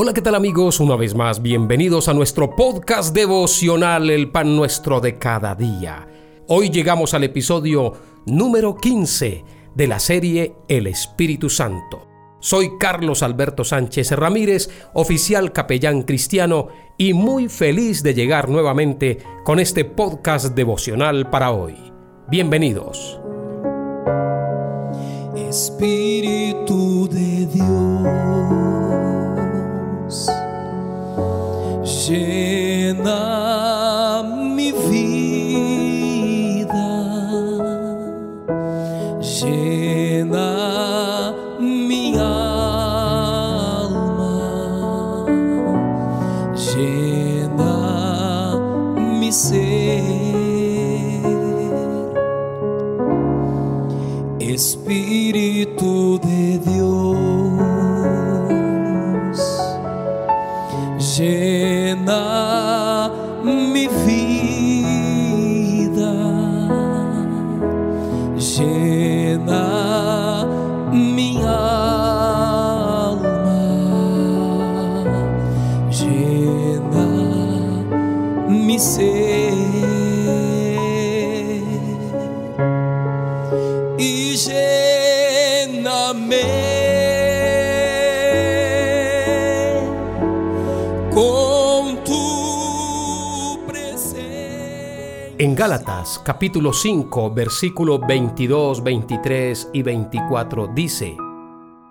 Hola, 0.00 0.14
¿qué 0.14 0.22
tal 0.22 0.36
amigos? 0.36 0.78
Una 0.78 0.94
vez 0.94 1.16
más, 1.16 1.42
bienvenidos 1.42 2.06
a 2.06 2.14
nuestro 2.14 2.54
podcast 2.54 3.12
devocional 3.12 4.10
El 4.10 4.30
Pan 4.30 4.54
Nuestro 4.54 5.00
de 5.00 5.18
cada 5.18 5.56
día. 5.56 6.06
Hoy 6.46 6.70
llegamos 6.70 7.14
al 7.14 7.24
episodio 7.24 7.94
número 8.24 8.76
15 8.76 9.44
de 9.74 9.86
la 9.88 9.98
serie 9.98 10.54
El 10.68 10.86
Espíritu 10.86 11.50
Santo. 11.50 12.06
Soy 12.38 12.78
Carlos 12.78 13.24
Alberto 13.24 13.64
Sánchez 13.64 14.12
Ramírez, 14.12 14.70
oficial 14.94 15.52
capellán 15.52 16.04
cristiano, 16.04 16.68
y 16.96 17.12
muy 17.12 17.48
feliz 17.48 18.04
de 18.04 18.14
llegar 18.14 18.48
nuevamente 18.48 19.18
con 19.42 19.58
este 19.58 19.84
podcast 19.84 20.54
devocional 20.54 21.28
para 21.28 21.50
hoy. 21.50 21.74
Bienvenidos. 22.30 23.20
Espíritu 25.34 27.08
de 27.08 27.46
Dios, 27.46 28.77
llena 32.08 33.20
mi 34.54 34.72
vida, 34.72 36.72
llena 39.20 41.34
mi 41.60 42.14
alma, 42.16 42.40
llena 46.56 47.76
mi 49.20 49.30
ser. 49.32 49.98
Espíritu 54.40 55.07
En 95.40 95.54
Gálatas 95.54 96.18
capítulo 96.24 96.72
5 96.72 97.30
versículo 97.34 97.98
22, 97.98 98.82
23 98.82 99.68
y 99.74 99.82
24 99.82 100.68
dice, 100.68 101.14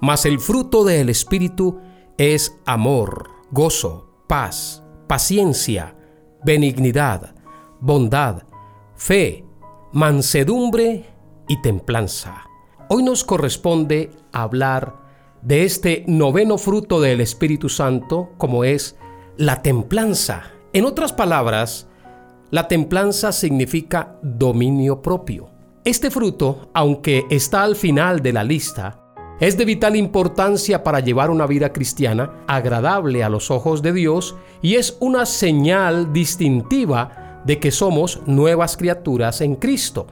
Mas 0.00 0.26
el 0.26 0.38
fruto 0.38 0.84
del 0.84 1.08
Espíritu 1.08 1.80
es 2.16 2.56
amor, 2.64 3.30
gozo, 3.50 4.06
paz, 4.28 4.84
paciencia, 5.08 5.96
benignidad, 6.44 7.34
bondad, 7.80 8.42
fe, 8.96 9.44
mansedumbre 9.92 11.06
y 11.48 11.60
templanza. 11.62 12.44
Hoy 12.88 13.02
nos 13.02 13.24
corresponde 13.24 14.10
hablar 14.32 14.96
de 15.42 15.64
este 15.64 16.04
noveno 16.06 16.58
fruto 16.58 17.00
del 17.00 17.20
Espíritu 17.20 17.68
Santo 17.68 18.30
como 18.38 18.64
es 18.64 18.96
la 19.36 19.62
templanza. 19.62 20.44
En 20.72 20.84
otras 20.84 21.12
palabras, 21.12 21.88
la 22.50 22.68
templanza 22.68 23.32
significa 23.32 24.18
dominio 24.22 25.02
propio. 25.02 25.50
Este 25.84 26.10
fruto, 26.10 26.70
aunque 26.72 27.24
está 27.30 27.62
al 27.62 27.76
final 27.76 28.20
de 28.20 28.32
la 28.32 28.44
lista, 28.44 29.03
es 29.46 29.58
de 29.58 29.66
vital 29.66 29.94
importancia 29.94 30.82
para 30.82 31.00
llevar 31.00 31.28
una 31.28 31.46
vida 31.46 31.70
cristiana 31.70 32.44
agradable 32.46 33.22
a 33.22 33.28
los 33.28 33.50
ojos 33.50 33.82
de 33.82 33.92
Dios 33.92 34.36
y 34.62 34.76
es 34.76 34.96
una 35.00 35.26
señal 35.26 36.14
distintiva 36.14 37.42
de 37.44 37.58
que 37.58 37.70
somos 37.70 38.22
nuevas 38.24 38.78
criaturas 38.78 39.42
en 39.42 39.56
Cristo. 39.56 40.06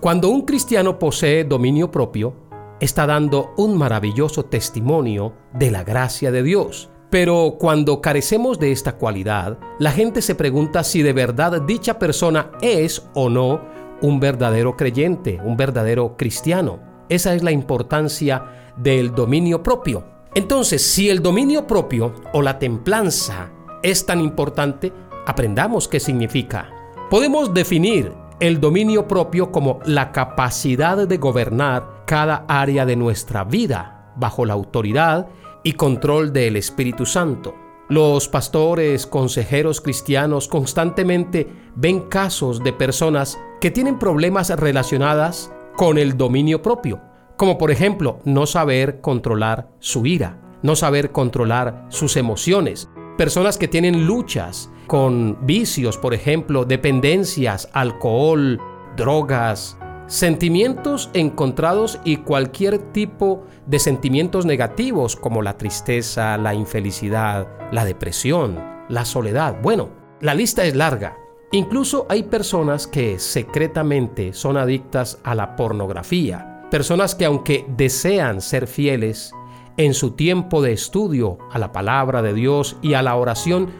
Cuando 0.00 0.30
un 0.30 0.46
cristiano 0.46 0.98
posee 0.98 1.44
dominio 1.44 1.90
propio, 1.90 2.34
está 2.80 3.06
dando 3.06 3.52
un 3.58 3.76
maravilloso 3.76 4.46
testimonio 4.46 5.34
de 5.52 5.70
la 5.70 5.84
gracia 5.84 6.30
de 6.30 6.42
Dios. 6.42 6.88
Pero 7.10 7.56
cuando 7.58 8.00
carecemos 8.00 8.58
de 8.58 8.72
esta 8.72 8.96
cualidad, 8.96 9.58
la 9.78 9.92
gente 9.92 10.22
se 10.22 10.34
pregunta 10.34 10.84
si 10.84 11.02
de 11.02 11.12
verdad 11.12 11.60
dicha 11.60 11.98
persona 11.98 12.52
es 12.62 13.06
o 13.12 13.28
no 13.28 13.60
un 14.00 14.20
verdadero 14.20 14.74
creyente, 14.74 15.38
un 15.44 15.58
verdadero 15.58 16.16
cristiano. 16.16 16.89
Esa 17.10 17.34
es 17.34 17.42
la 17.42 17.50
importancia 17.50 18.72
del 18.76 19.14
dominio 19.14 19.62
propio. 19.62 20.04
Entonces, 20.34 20.80
si 20.80 21.10
el 21.10 21.20
dominio 21.20 21.66
propio 21.66 22.14
o 22.32 22.40
la 22.40 22.58
templanza 22.58 23.50
es 23.82 24.06
tan 24.06 24.20
importante, 24.20 24.92
aprendamos 25.26 25.88
qué 25.88 25.98
significa. 25.98 26.70
Podemos 27.10 27.52
definir 27.52 28.12
el 28.38 28.60
dominio 28.60 29.08
propio 29.08 29.50
como 29.50 29.80
la 29.84 30.12
capacidad 30.12 31.08
de 31.08 31.16
gobernar 31.16 32.04
cada 32.06 32.44
área 32.48 32.86
de 32.86 32.94
nuestra 32.94 33.42
vida 33.42 34.12
bajo 34.16 34.46
la 34.46 34.54
autoridad 34.54 35.28
y 35.64 35.72
control 35.72 36.32
del 36.32 36.56
Espíritu 36.56 37.06
Santo. 37.06 37.54
Los 37.88 38.28
pastores, 38.28 39.04
consejeros 39.04 39.80
cristianos 39.80 40.46
constantemente 40.46 41.52
ven 41.74 42.02
casos 42.02 42.62
de 42.62 42.72
personas 42.72 43.36
que 43.60 43.72
tienen 43.72 43.98
problemas 43.98 44.50
relacionadas 44.50 45.52
con 45.76 45.98
el 45.98 46.16
dominio 46.16 46.62
propio, 46.62 47.00
como 47.36 47.58
por 47.58 47.70
ejemplo 47.70 48.20
no 48.24 48.46
saber 48.46 49.00
controlar 49.00 49.68
su 49.78 50.06
ira, 50.06 50.38
no 50.62 50.76
saber 50.76 51.12
controlar 51.12 51.86
sus 51.88 52.16
emociones, 52.16 52.88
personas 53.16 53.58
que 53.58 53.68
tienen 53.68 54.06
luchas 54.06 54.70
con 54.86 55.38
vicios, 55.46 55.96
por 55.96 56.14
ejemplo, 56.14 56.64
dependencias, 56.64 57.68
alcohol, 57.72 58.60
drogas, 58.96 59.78
sentimientos 60.06 61.08
encontrados 61.14 62.00
y 62.04 62.16
cualquier 62.16 62.78
tipo 62.92 63.44
de 63.66 63.78
sentimientos 63.78 64.44
negativos 64.44 65.14
como 65.14 65.40
la 65.40 65.56
tristeza, 65.56 66.36
la 66.36 66.52
infelicidad, 66.52 67.46
la 67.70 67.84
depresión, 67.84 68.58
la 68.88 69.04
soledad. 69.04 69.56
Bueno, 69.62 69.90
la 70.20 70.34
lista 70.34 70.64
es 70.64 70.74
larga. 70.74 71.16
Incluso 71.52 72.06
hay 72.08 72.22
personas 72.22 72.86
que 72.86 73.18
secretamente 73.18 74.32
son 74.32 74.56
adictas 74.56 75.18
a 75.24 75.34
la 75.34 75.56
pornografía, 75.56 76.68
personas 76.70 77.16
que 77.16 77.24
aunque 77.24 77.66
desean 77.76 78.40
ser 78.40 78.68
fieles, 78.68 79.32
en 79.76 79.94
su 79.94 80.12
tiempo 80.12 80.62
de 80.62 80.72
estudio 80.72 81.38
a 81.50 81.58
la 81.58 81.72
palabra 81.72 82.22
de 82.22 82.34
Dios 82.34 82.76
y 82.82 82.94
a 82.94 83.02
la 83.02 83.16
oración, 83.16 83.70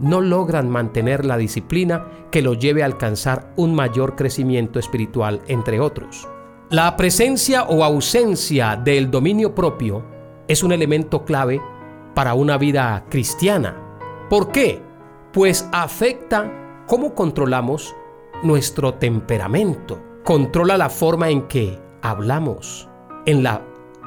no 0.00 0.20
logran 0.20 0.68
mantener 0.68 1.24
la 1.24 1.36
disciplina 1.36 2.08
que 2.32 2.42
los 2.42 2.58
lleve 2.58 2.82
a 2.82 2.86
alcanzar 2.86 3.52
un 3.56 3.72
mayor 3.72 4.16
crecimiento 4.16 4.80
espiritual, 4.80 5.42
entre 5.46 5.78
otros. 5.78 6.26
La 6.70 6.96
presencia 6.96 7.64
o 7.64 7.84
ausencia 7.84 8.74
del 8.74 9.12
dominio 9.12 9.54
propio 9.54 10.04
es 10.48 10.64
un 10.64 10.72
elemento 10.72 11.24
clave 11.24 11.60
para 12.14 12.34
una 12.34 12.58
vida 12.58 13.04
cristiana. 13.08 13.76
¿Por 14.28 14.50
qué? 14.50 14.82
Pues 15.32 15.68
afecta 15.70 16.61
cómo 16.92 17.14
controlamos 17.14 17.96
nuestro 18.42 18.92
temperamento, 18.92 19.98
controla 20.24 20.76
la 20.76 20.90
forma 20.90 21.30
en 21.30 21.48
que 21.48 21.80
hablamos, 22.02 22.86
en 23.24 23.42
la, 23.42 23.62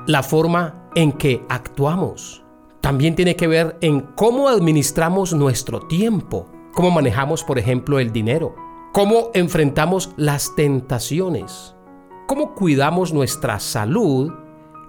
la 0.05 0.21
forma 0.21 0.91
en 0.93 1.11
que 1.13 1.43
actuamos. 1.49 2.43
También 2.81 3.15
tiene 3.15 3.35
que 3.35 3.47
ver 3.47 3.75
en 3.81 4.01
cómo 4.01 4.49
administramos 4.49 5.33
nuestro 5.33 5.79
tiempo, 5.87 6.45
cómo 6.75 6.91
manejamos, 6.91 7.43
por 7.43 7.57
ejemplo, 7.57 7.97
el 7.97 8.11
dinero, 8.11 8.55
cómo 8.93 9.31
enfrentamos 9.33 10.11
las 10.15 10.55
tentaciones, 10.55 11.75
cómo 12.27 12.53
cuidamos 12.53 13.11
nuestra 13.11 13.59
salud 13.59 14.31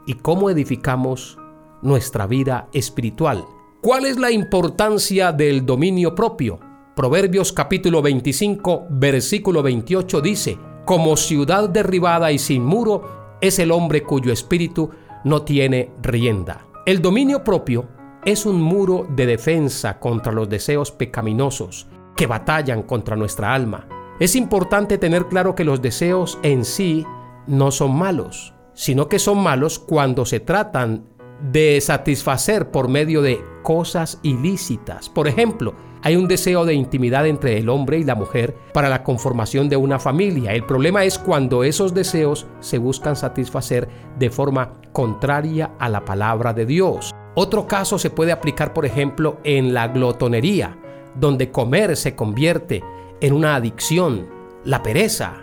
y 0.04 0.12
cómo 0.12 0.50
edificamos 0.50 1.38
nuestra 1.80 2.26
vida 2.26 2.68
espiritual. 2.74 3.46
¿Cuál 3.80 4.04
es 4.04 4.18
la 4.18 4.30
importancia 4.30 5.32
del 5.32 5.64
dominio 5.64 6.14
propio? 6.14 6.65
Proverbios 6.96 7.52
capítulo 7.52 8.00
25, 8.00 8.86
versículo 8.88 9.62
28 9.62 10.22
dice, 10.22 10.58
como 10.86 11.18
ciudad 11.18 11.68
derribada 11.68 12.32
y 12.32 12.38
sin 12.38 12.64
muro 12.64 13.36
es 13.42 13.58
el 13.58 13.70
hombre 13.70 14.02
cuyo 14.02 14.32
espíritu 14.32 14.88
no 15.22 15.42
tiene 15.42 15.90
rienda. 16.00 16.66
El 16.86 17.02
dominio 17.02 17.44
propio 17.44 17.86
es 18.24 18.46
un 18.46 18.62
muro 18.62 19.06
de 19.10 19.26
defensa 19.26 19.98
contra 19.98 20.32
los 20.32 20.48
deseos 20.48 20.90
pecaminosos 20.90 21.86
que 22.16 22.26
batallan 22.26 22.82
contra 22.82 23.14
nuestra 23.14 23.52
alma. 23.52 23.86
Es 24.18 24.34
importante 24.34 24.96
tener 24.96 25.26
claro 25.26 25.54
que 25.54 25.64
los 25.64 25.82
deseos 25.82 26.38
en 26.42 26.64
sí 26.64 27.04
no 27.46 27.72
son 27.72 27.94
malos, 27.94 28.54
sino 28.72 29.06
que 29.06 29.18
son 29.18 29.42
malos 29.42 29.78
cuando 29.78 30.24
se 30.24 30.40
tratan 30.40 31.04
de 31.52 31.78
satisfacer 31.82 32.70
por 32.70 32.88
medio 32.88 33.20
de 33.20 33.38
cosas 33.62 34.18
ilícitas. 34.22 35.10
Por 35.10 35.28
ejemplo, 35.28 35.74
hay 36.02 36.16
un 36.16 36.28
deseo 36.28 36.64
de 36.64 36.74
intimidad 36.74 37.26
entre 37.26 37.58
el 37.58 37.68
hombre 37.68 37.98
y 37.98 38.04
la 38.04 38.14
mujer 38.14 38.54
para 38.72 38.88
la 38.88 39.02
conformación 39.02 39.68
de 39.68 39.76
una 39.76 39.98
familia. 39.98 40.52
El 40.52 40.64
problema 40.64 41.04
es 41.04 41.18
cuando 41.18 41.64
esos 41.64 41.94
deseos 41.94 42.46
se 42.60 42.78
buscan 42.78 43.16
satisfacer 43.16 43.88
de 44.18 44.30
forma 44.30 44.74
contraria 44.92 45.72
a 45.78 45.88
la 45.88 46.04
palabra 46.04 46.52
de 46.52 46.66
Dios. 46.66 47.12
Otro 47.34 47.66
caso 47.66 47.98
se 47.98 48.10
puede 48.10 48.32
aplicar, 48.32 48.72
por 48.72 48.86
ejemplo, 48.86 49.38
en 49.44 49.74
la 49.74 49.88
glotonería, 49.88 50.78
donde 51.14 51.50
comer 51.50 51.96
se 51.96 52.14
convierte 52.14 52.82
en 53.20 53.32
una 53.32 53.56
adicción, 53.56 54.28
la 54.64 54.82
pereza, 54.82 55.34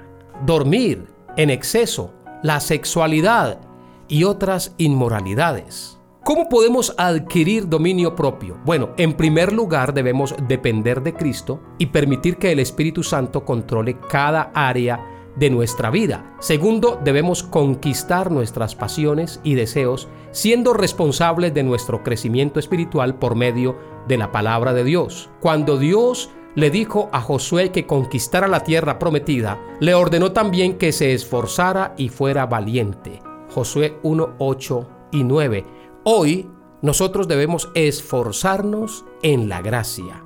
dormir 0.45 1.07
en 1.37 1.49
exceso, 1.49 2.13
la 2.41 2.59
sexualidad 2.59 3.59
y 4.07 4.23
otras 4.23 4.73
inmoralidades. 4.77 5.92
¿Cómo 6.23 6.47
podemos 6.47 6.95
adquirir 6.97 7.67
dominio 7.67 8.15
propio? 8.15 8.57
Bueno, 8.63 8.91
en 8.95 9.11
primer 9.11 9.51
lugar 9.51 9.93
debemos 9.93 10.33
depender 10.47 11.03
de 11.03 11.13
Cristo 11.13 11.59
y 11.77 11.87
permitir 11.87 12.37
que 12.37 12.53
el 12.53 12.59
Espíritu 12.59 13.03
Santo 13.03 13.43
controle 13.43 13.97
cada 14.07 14.49
área 14.55 15.05
de 15.35 15.49
nuestra 15.49 15.89
vida. 15.89 16.33
Segundo, 16.39 16.97
debemos 17.03 17.43
conquistar 17.43 18.31
nuestras 18.31 18.73
pasiones 18.73 19.41
y 19.43 19.55
deseos 19.55 20.07
siendo 20.31 20.73
responsables 20.73 21.53
de 21.53 21.63
nuestro 21.63 22.03
crecimiento 22.03 22.57
espiritual 22.57 23.15
por 23.15 23.35
medio 23.35 23.75
de 24.07 24.17
la 24.17 24.31
palabra 24.31 24.71
de 24.71 24.85
Dios. 24.85 25.29
Cuando 25.41 25.77
Dios 25.77 26.29
le 26.55 26.69
dijo 26.69 27.09
a 27.11 27.19
Josué 27.19 27.73
que 27.73 27.85
conquistara 27.85 28.47
la 28.47 28.61
tierra 28.61 28.97
prometida, 28.97 29.59
le 29.81 29.93
ordenó 29.93 30.31
también 30.31 30.77
que 30.77 30.93
se 30.93 31.13
esforzara 31.13 31.95
y 31.97 32.07
fuera 32.07 32.45
valiente. 32.45 33.21
Josué 33.53 33.97
1, 34.03 34.35
8 34.37 34.87
y 35.11 35.25
9 35.25 35.65
Hoy 36.05 36.49
nosotros 36.81 37.29
debemos 37.29 37.69
esforzarnos 37.75 39.05
en 39.21 39.47
la 39.47 39.61
gracia, 39.61 40.21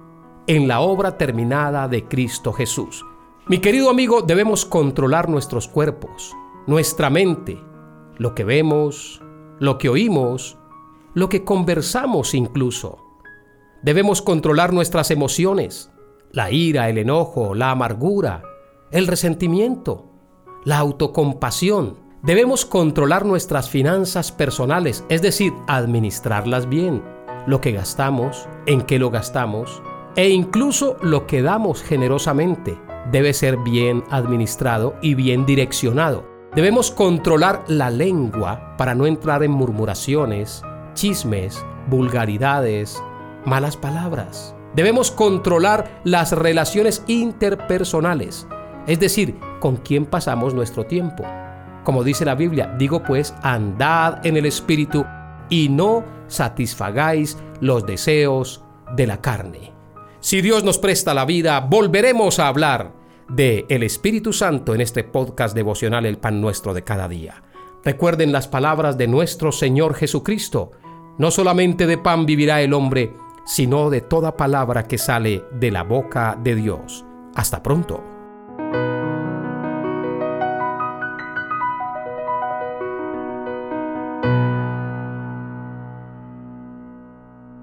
en 0.47 0.67
la 0.67 0.79
obra 0.79 1.19
terminada 1.19 1.87
de 1.87 2.07
Cristo 2.07 2.51
Jesús. 2.51 3.05
Mi 3.45 3.59
querido 3.59 3.91
amigo, 3.91 4.23
debemos 4.23 4.65
controlar 4.65 5.29
nuestros 5.29 5.67
cuerpos, 5.67 6.35
nuestra 6.65 7.11
mente, 7.11 7.61
lo 8.17 8.33
que 8.33 8.43
vemos, 8.43 9.21
lo 9.59 9.77
que 9.77 9.89
oímos, 9.89 10.57
lo 11.13 11.29
que 11.29 11.43
conversamos 11.43 12.33
incluso. 12.33 12.97
Debemos 13.83 14.23
controlar 14.23 14.73
nuestras 14.73 15.11
emociones, 15.11 15.91
la 16.31 16.49
ira, 16.49 16.89
el 16.89 16.97
enojo, 16.97 17.53
la 17.53 17.69
amargura, 17.69 18.41
el 18.89 19.05
resentimiento, 19.05 20.07
la 20.65 20.79
autocompasión, 20.79 21.99
Debemos 22.23 22.65
controlar 22.65 23.25
nuestras 23.25 23.69
finanzas 23.69 24.31
personales, 24.31 25.05
es 25.07 25.21
decir, 25.21 25.53
administrarlas 25.67 26.67
bien, 26.67 27.03
lo 27.45 27.61
que 27.61 27.71
gastamos, 27.71 28.49
en 28.65 28.81
qué 28.81 28.97
lo 28.97 29.11
gastamos 29.11 29.83
e 30.15 30.29
incluso 30.29 30.97
lo 31.03 31.27
que 31.27 31.43
damos 31.43 31.83
generosamente 31.83 32.77
debe 33.11 33.33
ser 33.33 33.57
bien 33.57 34.03
administrado 34.09 34.95
y 35.01 35.13
bien 35.13 35.45
direccionado. 35.45 36.27
Debemos 36.55 36.89
controlar 36.89 37.63
la 37.67 37.91
lengua 37.91 38.75
para 38.77 38.95
no 38.95 39.05
entrar 39.05 39.43
en 39.43 39.51
murmuraciones, 39.51 40.63
chismes, 40.95 41.63
vulgaridades, 41.87 43.01
malas 43.45 43.77
palabras. 43.77 44.55
Debemos 44.75 45.11
controlar 45.11 46.01
las 46.03 46.31
relaciones 46.31 47.03
interpersonales, 47.05 48.47
es 48.87 48.99
decir, 48.99 49.39
con 49.59 49.77
quién 49.77 50.07
pasamos 50.07 50.55
nuestro 50.55 50.83
tiempo 50.85 51.23
como 51.87 52.03
dice 52.03 52.25
la 52.25 52.35
Biblia, 52.35 52.75
digo 52.77 53.01
pues, 53.01 53.33
andad 53.43 54.25
en 54.25 54.35
el 54.35 54.45
Espíritu 54.45 55.05
y 55.47 55.69
no 55.69 56.03
satisfagáis 56.27 57.37
los 57.61 57.85
deseos 57.85 58.61
de 58.97 59.07
la 59.07 59.21
carne. 59.21 59.71
Si 60.19 60.41
Dios 60.41 60.65
nos 60.65 60.79
presta 60.79 61.13
la 61.13 61.23
vida, 61.23 61.61
volveremos 61.61 62.39
a 62.39 62.49
hablar 62.49 62.91
de 63.29 63.65
el 63.69 63.83
Espíritu 63.83 64.33
Santo 64.33 64.75
en 64.75 64.81
este 64.81 65.05
podcast 65.05 65.55
devocional 65.55 66.05
El 66.05 66.17
Pan 66.17 66.41
Nuestro 66.41 66.73
de 66.73 66.83
cada 66.83 67.07
día. 67.07 67.41
Recuerden 67.85 68.33
las 68.33 68.49
palabras 68.49 68.97
de 68.97 69.07
nuestro 69.07 69.53
Señor 69.53 69.95
Jesucristo. 69.95 70.73
No 71.17 71.31
solamente 71.31 71.87
de 71.87 71.97
pan 71.97 72.25
vivirá 72.25 72.61
el 72.61 72.73
hombre, 72.73 73.13
sino 73.45 73.89
de 73.89 74.01
toda 74.01 74.35
palabra 74.35 74.89
que 74.89 74.97
sale 74.97 75.45
de 75.53 75.71
la 75.71 75.83
boca 75.83 76.37
de 76.43 76.53
Dios. 76.53 77.05
Hasta 77.33 77.63
pronto. 77.63 78.03